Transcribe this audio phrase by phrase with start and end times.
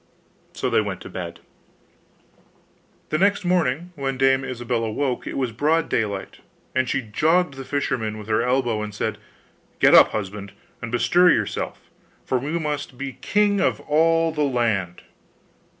[0.53, 1.41] So they went to bed.
[3.09, 6.39] The next morning when Dame Ilsabill awoke it was broad daylight,
[6.73, 9.19] and she jogged the fisherman with her elbow, and said,
[9.77, 11.87] 'Get up, husband, and bestir yourself,
[12.25, 15.03] for we must be king of all the land.